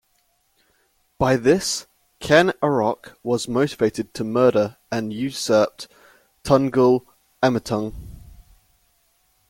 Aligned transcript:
By 1.19 1.35
this, 1.35 1.85
Ken 2.19 2.53
Arok 2.63 3.13
was 3.21 3.47
motivated 3.47 4.15
to 4.15 4.23
murder 4.23 4.77
and 4.91 5.13
usurped 5.13 5.87
Tunggul 6.43 7.05
Ametung. 7.43 7.93